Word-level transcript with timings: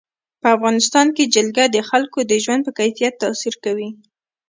په 0.41 0.47
افغانستان 0.55 1.07
کې 1.15 1.31
جلګه 1.35 1.65
د 1.69 1.77
خلکو 1.89 2.19
د 2.31 2.33
ژوند 2.43 2.61
په 2.65 2.71
کیفیت 2.79 3.13
تاثیر 3.23 3.55
کوي. 3.63 3.89